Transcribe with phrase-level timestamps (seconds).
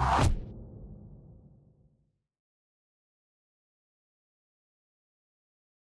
[0.00, 0.39] Bye.